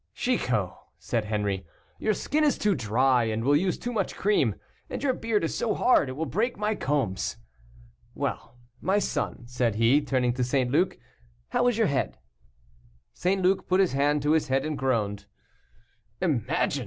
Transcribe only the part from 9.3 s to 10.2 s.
said he,